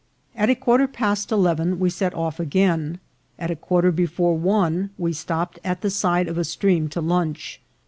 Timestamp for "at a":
0.35-0.55, 3.37-3.55